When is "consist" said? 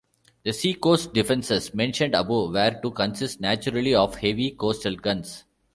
2.89-3.39